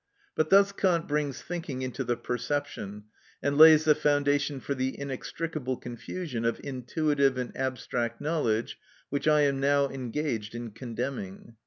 [0.33, 3.03] But thus Kant brings thinking into the perception,
[3.43, 8.79] and lays the foundation for the inextricable confusion of intuitive and abstract knowledge
[9.09, 11.55] which I am now engaged in condemning.